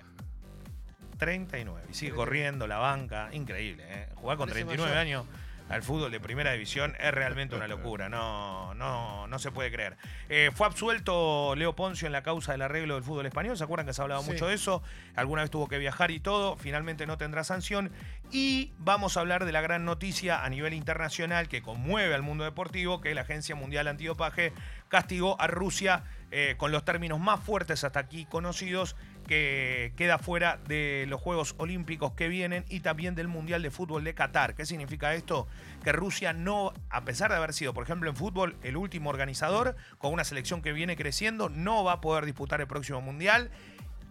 39. 1.19 1.83
Y 1.91 1.95
sigue 1.95 2.13
corriendo 2.13 2.67
la 2.67 2.79
banca. 2.79 3.29
Increíble, 3.33 3.85
¿eh? 3.87 4.09
Jugar 4.15 4.39
con 4.39 4.49
Parece 4.49 4.65
39 4.65 4.91
mayor. 4.95 4.99
años 4.99 5.27
al 5.69 5.83
fútbol 5.83 6.11
de 6.11 6.21
primera 6.21 6.53
división 6.53 6.95
es 7.01 7.13
realmente 7.13 7.57
una 7.57 7.67
locura. 7.67 8.09
No, 8.09 8.75
no, 8.75 9.27
no 9.27 9.39
se 9.39 9.51
puede 9.51 9.73
creer. 9.73 9.97
Eh, 10.29 10.51
fue 10.55 10.67
absuelto 10.67 11.55
Leo 11.57 11.75
Poncio 11.75 12.07
en 12.07 12.13
la 12.13 12.23
causa 12.23 12.53
del 12.53 12.63
arreglo 12.63 12.95
del 12.95 13.03
fútbol 13.03 13.25
español. 13.27 13.57
¿Se 13.57 13.65
acuerdan 13.65 13.87
que 13.87 13.95
se 13.95 14.03
hablaba 14.03 14.23
Sí. 14.23 14.31
mucho 14.33 14.47
de 14.47 14.55
eso? 14.55 14.83
Alguna 15.17 15.43
vez 15.43 15.51
tuvo 15.51 15.69
que 15.69 15.79
viajar 15.79 16.11
y 16.11 16.21
todo. 16.21 16.57
Finalmente 16.57 17.07
no 17.07 17.17
tendrá 17.17 17.43
sanción. 17.45 17.91
Y 18.31 18.73
vamos 18.79 19.17
a 19.17 19.21
hablar 19.21 19.45
de 19.45 19.53
la 19.53 19.61
gran 19.63 19.85
noticia 19.85 20.45
a 20.45 20.49
nivel 20.51 20.75
internacional 20.75 21.49
que 21.49 21.63
conmueve 21.63 22.15
al 22.15 22.23
mundo 22.23 22.45
deportivo, 22.45 23.01
que 23.01 23.15
la 23.15 23.23
Agencia 23.23 23.55
Mundial 23.55 23.89
Antidopaje 23.89 24.53
castigó 24.89 25.41
a 25.41 25.47
Rusia 25.47 26.05
eh, 26.31 26.55
con 26.57 26.73
los 26.73 26.85
términos 26.85 27.19
más 27.21 27.41
fuertes 27.41 27.85
hasta 27.85 28.01
aquí 28.01 28.25
conocidos, 28.25 28.97
que 29.27 29.93
queda 29.97 30.19
fuera 30.19 30.59
de 30.69 31.07
los 31.09 31.21
Juegos 31.21 31.55
Olímpicos 31.59 32.13
que 32.13 32.29
vienen 32.29 32.65
y 32.69 32.81
también 32.81 33.15
del 33.15 33.29
Mundial 33.29 33.63
de 33.63 33.71
Fútbol 33.71 34.05
de 34.05 34.15
Qatar. 34.15 34.55
¿Qué 34.55 34.67
significa 34.67 35.15
esto? 35.15 35.47
Que 35.85 35.93
Rusia 35.93 36.33
no, 36.33 36.73
a 36.91 37.05
pesar 37.05 37.31
de 37.31 37.37
haber 37.37 37.53
sido, 37.53 37.75
por 37.75 37.85
ejemplo, 37.85 38.11
en 38.11 38.17
fútbol 38.17 38.57
el 38.63 38.77
último 38.77 39.11
organizador, 39.11 39.77
con 39.99 40.13
una 40.13 40.25
selección 40.25 40.63
que 40.63 40.73
viene 40.73 40.97
creciendo, 40.97 41.49
no 41.49 41.85
va 41.85 41.95
a 41.95 42.01
poder 42.01 42.25
disputar 42.25 42.61
el 42.61 42.67
próximo 42.67 43.01
Mundial. 43.01 43.51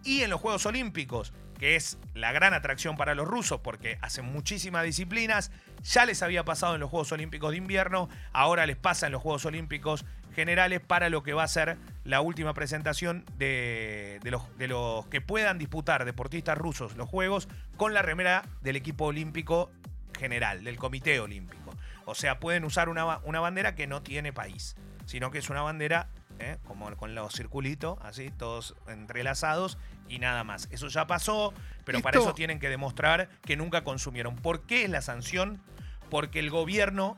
Y 0.04 0.22
en 0.22 0.30
los 0.30 0.40
Juegos 0.40 0.66
Olímpicos, 0.66 1.32
que 1.58 1.76
es 1.76 1.96
la 2.14 2.32
gran 2.32 2.54
atracción 2.54 2.96
para 2.96 3.14
los 3.14 3.28
rusos 3.28 3.60
porque 3.60 3.96
hacen 4.02 4.24
muchísimas 4.24 4.84
disciplinas, 4.84 5.52
ya 5.84 6.04
les 6.04 6.22
había 6.22 6.44
pasado 6.44 6.74
en 6.74 6.80
los 6.80 6.90
Juegos 6.90 7.12
Olímpicos 7.12 7.52
de 7.52 7.58
invierno, 7.58 8.08
ahora 8.32 8.66
les 8.66 8.76
pasa 8.76 9.06
en 9.06 9.12
los 9.12 9.22
Juegos 9.22 9.44
Olímpicos 9.44 10.04
generales 10.32 10.80
para 10.80 11.08
lo 11.10 11.22
que 11.22 11.32
va 11.32 11.44
a 11.44 11.48
ser 11.48 11.76
la 12.04 12.20
última 12.20 12.54
presentación 12.54 13.24
de, 13.36 14.18
de 14.22 14.30
los, 14.30 14.56
de 14.58 14.68
los 14.68 15.06
que 15.06 15.20
puedan 15.20 15.58
disputar 15.58 16.04
deportistas 16.04 16.58
rusos 16.58 16.96
los 16.96 17.08
Juegos 17.08 17.48
con 17.76 17.94
la 17.94 18.02
remera 18.02 18.44
del 18.62 18.76
equipo 18.76 19.06
olímpico 19.06 19.70
general, 20.18 20.64
del 20.64 20.76
Comité 20.76 21.20
Olímpico. 21.20 21.74
O 22.04 22.14
sea, 22.14 22.40
pueden 22.40 22.64
usar 22.64 22.88
una, 22.88 23.18
una 23.18 23.40
bandera 23.40 23.74
que 23.74 23.86
no 23.86 24.02
tiene 24.02 24.32
país, 24.32 24.76
sino 25.06 25.30
que 25.30 25.38
es 25.38 25.50
una 25.50 25.62
bandera 25.62 26.08
¿eh? 26.38 26.58
como 26.66 26.94
con 26.96 27.14
los 27.14 27.34
circulitos, 27.34 27.98
así, 28.02 28.30
todos 28.30 28.74
entrelazados 28.88 29.78
y 30.08 30.18
nada 30.18 30.44
más. 30.44 30.68
Eso 30.70 30.88
ya 30.88 31.06
pasó, 31.06 31.52
pero 31.84 32.00
para 32.00 32.18
eso 32.18 32.34
tienen 32.34 32.58
que 32.58 32.68
demostrar 32.68 33.28
que 33.42 33.56
nunca 33.56 33.84
consumieron. 33.84 34.36
¿Por 34.36 34.62
qué 34.62 34.84
es 34.84 34.90
la 34.90 35.02
sanción? 35.02 35.62
Porque 36.10 36.40
el 36.40 36.50
gobierno, 36.50 37.16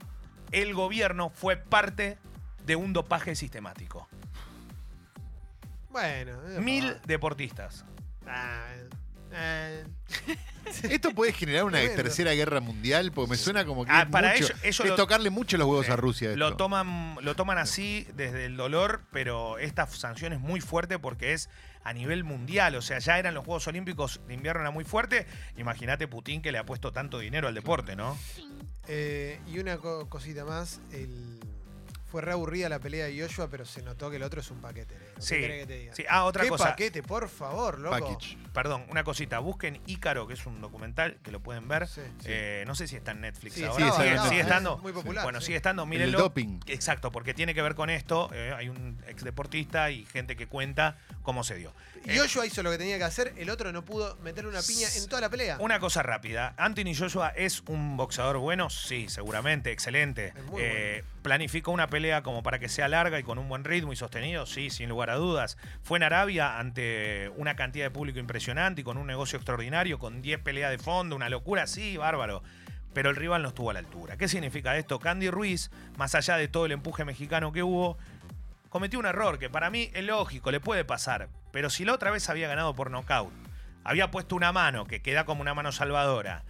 el 0.53 0.75
gobierno 0.75 1.31
fue 1.31 1.57
parte 1.57 2.19
de 2.65 2.77
un 2.77 2.93
dopaje 2.93 3.35
sistemático. 3.35 4.09
Bueno. 5.91 6.33
eh, 6.49 6.61
Mil 6.61 6.97
deportistas. 7.07 7.85
ah, 8.27 8.67
eh, 9.33 9.85
¿Esto 10.91 11.11
puede 11.11 11.33
generar 11.33 11.65
una 11.65 11.79
Bueno. 11.81 11.95
tercera 11.95 12.33
guerra 12.33 12.61
mundial? 12.61 13.13
Porque 13.13 13.31
me 13.33 13.37
suena 13.37 13.65
como 13.65 13.85
que 13.85 13.91
Ah, 13.93 14.03
es, 14.03 14.09
para 14.09 14.33
mucho- 14.35 14.55
es 14.63 14.79
lo- 14.81 14.95
tocarle 14.97 15.31
mucho 15.31 15.57
los 15.59 15.67
huevos 15.69 15.89
a 15.91 15.97
Rusia. 15.97 16.35
Lo 16.37 16.57
toman, 16.57 17.17
lo 17.21 17.35
toman 17.37 17.59
así 17.59 18.07
desde 18.15 18.47
el 18.47 18.57
dolor, 18.57 19.03
pero 19.13 19.59
esta 19.59 19.87
sanción 19.87 20.33
es 20.33 20.41
muy 20.41 20.61
fuerte 20.61 20.99
porque 20.99 21.33
es 21.33 21.51
a 21.85 21.93
nivel 21.93 22.25
mundial. 22.25 22.75
O 22.77 22.83
sea, 22.83 22.99
ya 22.99 23.19
eran 23.19 23.35
los 23.35 23.45
Juegos 23.45 23.67
Olímpicos 23.69 24.21
de 24.27 24.35
invierno, 24.35 24.63
era 24.63 24.71
muy 24.71 24.85
fuerte. 24.85 25.27
Imagínate 25.59 26.09
Putin 26.09 26.41
que 26.41 26.51
le 26.51 26.59
ha 26.59 26.65
puesto 26.65 26.93
tanto 26.93 27.19
dinero 27.19 27.47
al 27.49 27.55
deporte, 27.55 27.95
¿no? 27.97 28.17
eh, 28.89 29.41
y 29.47 29.59
una 29.59 29.79
co- 29.79 30.09
cosita 30.09 30.45
más. 30.45 30.81
El... 30.93 31.41
Fue 32.15 32.23
re 32.23 32.31
aburrida 32.31 32.69
la 32.69 32.79
pelea 32.79 33.07
de 33.07 33.21
Joshua, 33.21 33.49
pero 33.51 33.65
se 33.65 33.83
notó 33.83 34.09
que 34.09 34.19
el 34.19 34.23
otro 34.23 34.41
es 34.41 34.49
un 34.53 34.61
paquete. 34.61 34.95
¿Qué 35.17 35.21
Sí. 35.21 35.35
querés 35.35 35.63
que 35.63 35.67
te 35.67 35.79
diga? 35.81 35.95
sí. 35.97 36.05
Ah, 36.09 36.23
otra 36.27 36.45
¿Qué 36.45 36.49
cosa. 36.49 36.67
paquete, 36.67 37.03
por 37.03 37.29
favor, 37.29 37.81
loco? 37.81 37.99
Package. 37.99 38.39
Perdón, 38.53 38.87
una 38.89 39.03
cosita. 39.03 39.41
Busquen 39.41 39.81
Ícaro, 39.87 40.29
que 40.29 40.35
es 40.35 40.47
un 40.47 40.61
documental 40.61 41.19
que 41.25 41.33
lo 41.33 41.41
pueden 41.41 41.67
ver. 41.67 41.89
Sí, 41.89 42.03
sí. 42.21 42.27
Eh, 42.29 42.63
no 42.69 42.77
sé 42.77 42.87
si 42.87 42.95
está 42.95 43.11
en 43.11 43.23
Netflix 43.23 43.55
Sí, 43.57 43.65
ahora. 43.65 43.75
sí, 43.75 43.81
sigue, 43.83 43.89
está 43.91 44.03
en 44.05 44.09
sigue 44.11 44.21
Netflix. 44.23 44.41
estando. 44.43 44.77
Es 44.77 44.83
muy 44.83 44.93
popular, 44.93 45.25
Bueno, 45.25 45.41
sí. 45.41 45.47
sigue 45.47 45.57
estando. 45.57 45.83
El 45.83 45.89
Mírenlo. 45.89 46.19
doping. 46.21 46.61
Exacto, 46.69 47.11
porque 47.11 47.35
tiene 47.35 47.53
que 47.53 47.63
ver 47.63 47.75
con 47.75 47.91
esto. 47.91 48.31
eh, 48.33 48.55
hay 48.57 48.69
un 48.69 48.97
ex 49.09 49.25
deportista 49.25 49.91
y 49.91 50.05
gente 50.05 50.37
que 50.37 50.47
cuenta 50.47 50.97
cómo 51.23 51.43
se 51.43 51.57
dio. 51.57 51.73
Eh, 52.07 52.17
Joshua 52.17 52.47
hizo 52.47 52.63
lo 52.63 52.71
que 52.71 52.79
tenía 52.79 52.97
que 52.99 53.05
hacer, 53.05 53.33
el 53.39 53.51
otro 53.51 53.73
no 53.73 53.85
pudo 53.85 54.17
meterle 54.23 54.51
una 54.51 54.63
piña 54.63 54.87
en 54.95 55.09
toda 55.09 55.21
la 55.23 55.31
pelea. 55.31 55.57
Una 55.59 55.81
cosa 55.81 56.03
rápida. 56.05 56.55
¿Anthony 56.59 56.95
Joshua 56.97 57.31
es 57.31 57.63
un 57.67 57.97
boxeador 57.97 58.39
bueno? 58.39 58.71
Sí, 58.71 59.09
seguramente, 59.09 59.73
excelente. 59.73 60.33
Es 60.37 60.45
muy 60.45 60.63
Eh, 60.63 61.03
¿Planificó 61.23 61.71
una 61.73 61.87
pelea 61.89 62.04
como 62.23 62.43
para 62.43 62.59
que 62.59 62.69
sea 62.69 62.89
larga 62.89 63.19
y 63.19 63.23
con 63.23 63.39
un 63.39 63.49
buen 63.49 63.65
ritmo 63.65 63.93
y 63.93 63.97
sostenido? 63.97 64.47
Sí, 64.47 64.71
sin 64.71 64.89
lugar 64.89 65.11
a 65.11 65.17
dudas. 65.17 65.57
Fue 65.83 65.99
en 65.99 66.03
Arabia 66.03 66.59
ante 66.59 67.31
una 67.37 67.57
cantidad 67.57 67.87
de 67.87 67.91
público 67.91 68.19
impresionante 68.19 68.83
y 68.83 68.85
con 68.85 68.99
un 68.99 69.07
negocio 69.07 69.37
extraordinario, 69.37 69.99
con 69.99 70.23
10 70.23 70.41
peleas 70.41 70.71
de 70.71 70.79
fondo, 70.79 71.17
una 71.17 71.29
locura, 71.29 71.67
sí, 71.67 71.97
bárbaro. 71.97 72.43
Pero 72.93 73.11
el 73.11 73.17
rival 73.17 73.43
no 73.43 73.49
estuvo 73.49 73.71
a 73.71 73.73
la 73.73 73.81
altura. 73.81 74.17
¿Qué 74.17 74.29
significa 74.29 74.77
esto? 74.77 74.99
Candy 74.99 75.31
Ruiz, 75.31 75.71
más 75.97 76.15
allá 76.15 76.37
de 76.37 76.49
todo 76.49 76.67
el 76.67 76.73
empuje 76.73 77.05
mexicano 77.05 77.53
que 77.53 77.63
hubo, 77.63 77.99
cometió 78.69 78.99
un 78.99 79.07
error 79.07 79.39
que 79.39 79.51
para 79.51 79.71
mí 79.71 79.91
es 79.95 80.05
lógico, 80.05 80.51
le 80.51 80.61
puede 80.61 80.85
pasar. 80.85 81.29
Pero 81.53 81.71
si 81.71 81.85
la 81.85 81.95
otra 81.95 82.11
vez 82.11 82.29
había 82.29 82.49
ganado 82.49 82.75
por 82.75 82.91
nocaut, 82.91 83.33
había 83.85 84.11
puesto 84.11 84.37
una 84.37 84.53
mano 84.53 84.87
que 84.87 85.03
queda 85.03 85.25
como 85.25 85.43
una 85.43 85.55
mano 85.55 85.73
salvadora, 85.73 86.45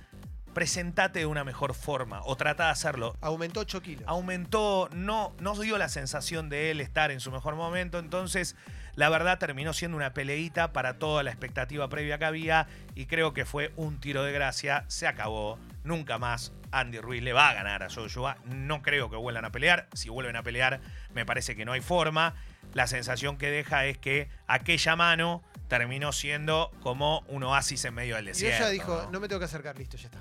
presentate 0.54 1.18
de 1.18 1.26
una 1.26 1.44
mejor 1.44 1.74
forma 1.74 2.20
o 2.24 2.36
trata 2.36 2.66
de 2.66 2.70
hacerlo. 2.70 3.16
Aumentó 3.20 3.60
8 3.60 3.82
kilos. 3.82 4.04
Aumentó, 4.06 4.88
no, 4.92 5.34
no 5.40 5.54
dio 5.60 5.76
la 5.78 5.88
sensación 5.88 6.48
de 6.48 6.70
él 6.70 6.80
estar 6.80 7.10
en 7.10 7.20
su 7.20 7.30
mejor 7.30 7.56
momento, 7.56 7.98
entonces 7.98 8.56
la 8.94 9.08
verdad 9.08 9.38
terminó 9.38 9.72
siendo 9.72 9.96
una 9.96 10.14
peleita 10.14 10.72
para 10.72 10.98
toda 10.98 11.22
la 11.22 11.30
expectativa 11.30 11.88
previa 11.88 12.18
que 12.18 12.24
había 12.24 12.68
y 12.94 13.06
creo 13.06 13.34
que 13.34 13.44
fue 13.44 13.72
un 13.76 13.98
tiro 13.98 14.22
de 14.22 14.32
gracia, 14.32 14.84
se 14.88 15.06
acabó, 15.06 15.58
nunca 15.82 16.18
más 16.18 16.52
Andy 16.70 17.00
Ruiz 17.00 17.22
le 17.22 17.32
va 17.32 17.50
a 17.50 17.54
ganar 17.54 17.82
a 17.82 17.90
Joshua, 17.90 18.36
no 18.44 18.82
creo 18.82 19.10
que 19.10 19.16
vuelvan 19.16 19.44
a 19.44 19.52
pelear, 19.52 19.88
si 19.92 20.08
vuelven 20.08 20.36
a 20.36 20.42
pelear 20.42 20.80
me 21.12 21.26
parece 21.26 21.56
que 21.56 21.64
no 21.64 21.72
hay 21.72 21.80
forma, 21.80 22.34
la 22.72 22.86
sensación 22.86 23.36
que 23.36 23.50
deja 23.50 23.86
es 23.86 23.98
que 23.98 24.28
aquella 24.46 24.96
mano 24.96 25.42
terminó 25.68 26.12
siendo 26.12 26.70
como 26.82 27.20
un 27.28 27.42
oasis 27.42 27.84
en 27.84 27.94
medio 27.94 28.16
del 28.16 28.26
y 28.26 28.28
desierto. 28.28 28.64
ella 28.64 28.68
dijo, 28.70 29.02
¿no? 29.04 29.12
no 29.12 29.20
me 29.20 29.28
tengo 29.28 29.38
que 29.38 29.46
acercar, 29.46 29.78
listo, 29.78 29.96
ya 29.96 30.06
está. 30.06 30.20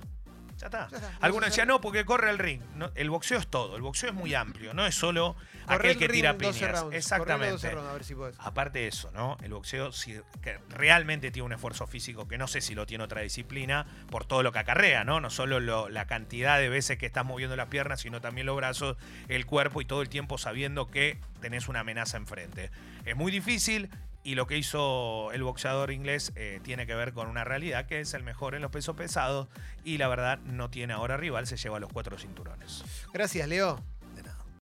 Ya 0.63 0.67
está. 0.67 0.87
Ya 0.89 0.97
está, 0.97 1.11
no 1.11 1.17
Algunos 1.21 1.49
decían, 1.49 1.67
no, 1.67 1.81
porque 1.81 2.05
corre 2.05 2.29
el 2.29 2.37
ring. 2.37 2.61
No, 2.75 2.89
el 2.95 3.09
boxeo 3.09 3.37
es 3.39 3.47
todo. 3.47 3.75
El 3.75 3.81
boxeo 3.81 4.09
es 4.09 4.15
muy 4.15 4.33
amplio. 4.33 4.73
No 4.73 4.85
es 4.85 4.95
solo 4.95 5.35
Corre 5.65 5.75
aquel 5.75 5.91
el 5.91 5.97
que 5.97 6.07
ring 6.07 6.15
tira 6.21 6.33
12 6.33 6.39
piñas. 6.39 6.83
Exactamente. 6.93 7.35
correlo 7.37 7.51
12 7.53 7.71
rounds, 7.71 7.89
a 7.89 7.93
ver 7.93 8.03
si 8.03 8.15
podés. 8.15 8.35
Aparte 8.39 8.79
de 8.79 8.87
eso, 8.87 9.11
¿no? 9.13 9.37
El 9.43 9.53
boxeo 9.53 9.91
que 10.41 10.59
realmente 10.69 11.31
tiene 11.31 11.45
un 11.45 11.53
esfuerzo 11.53 11.85
físico 11.87 12.27
que 12.27 12.37
no 12.37 12.47
sé 12.47 12.61
si 12.61 12.75
lo 12.75 12.85
tiene 12.85 13.03
otra 13.03 13.21
disciplina 13.21 13.85
por 14.09 14.25
todo 14.25 14.41
lo 14.43 14.51
que 14.51 14.59
acarrea, 14.59 15.03
¿no? 15.03 15.19
No 15.19 15.29
solo 15.29 15.59
lo- 15.59 15.89
la 15.89 16.05
cantidad 16.07 16.57
de 16.59 16.69
veces 16.69 16.97
que 16.97 17.05
estás 17.05 17.25
moviendo 17.25 17.55
las 17.55 17.67
piernas, 17.67 18.01
sino 18.01 18.21
también 18.21 18.47
los 18.47 18.55
brazos, 18.55 18.97
el 19.27 19.45
cuerpo 19.45 19.81
y 19.81 19.85
todo 19.85 20.01
el 20.01 20.09
tiempo 20.09 20.37
sabiendo 20.37 20.89
que 20.89 21.19
tenés 21.41 21.67
una 21.67 21.81
amenaza 21.81 22.17
enfrente. 22.17 22.71
Es 23.05 23.15
muy 23.15 23.31
difícil 23.31 23.89
y 24.23 24.35
lo 24.35 24.47
que 24.47 24.57
hizo 24.57 25.31
el 25.31 25.43
boxeador 25.43 25.91
inglés 25.91 26.31
eh, 26.35 26.59
tiene 26.63 26.87
que 26.87 26.95
ver 26.95 27.13
con 27.13 27.27
una 27.27 27.43
realidad 27.43 27.85
que 27.85 27.99
es 27.99 28.13
el 28.13 28.23
mejor 28.23 28.55
en 28.55 28.61
los 28.61 28.71
pesos 28.71 28.95
pesados 28.95 29.47
y 29.83 29.97
la 29.97 30.07
verdad 30.07 30.39
no 30.39 30.69
tiene 30.69 30.93
ahora 30.93 31.17
rival, 31.17 31.47
se 31.47 31.57
lleva 31.57 31.79
los 31.79 31.91
cuatro 31.91 32.17
cinturones. 32.17 32.83
Gracias, 33.13 33.47
Leo. 33.47 33.83